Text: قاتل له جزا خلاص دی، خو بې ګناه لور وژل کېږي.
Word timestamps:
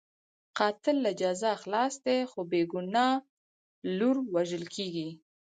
قاتل 0.57 0.95
له 1.05 1.11
جزا 1.21 1.53
خلاص 1.61 1.93
دی، 2.05 2.17
خو 2.31 2.39
بې 2.51 2.61
ګناه 2.71 3.15
لور 3.97 4.17
وژل 4.33 4.63
کېږي. 4.75 5.09